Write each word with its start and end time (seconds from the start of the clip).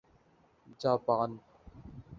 Japan 0.79 1.39